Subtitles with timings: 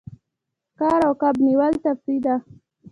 [0.71, 2.35] ښکار او کب نیول تفریح ده.